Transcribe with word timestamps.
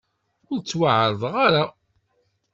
Ur 0.51 0.59
ttwaɛerḍeɣ 0.61 1.35
ara. 1.45 1.63